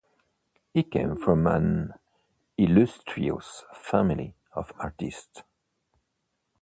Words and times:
He 0.73 0.81
came 0.81 1.15
from 1.15 1.45
an 1.45 1.93
illustrious 2.57 3.65
family 3.71 4.33
of 4.51 4.73
artists. 4.79 5.43